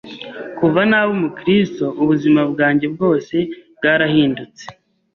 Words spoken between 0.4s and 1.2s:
Kuva naba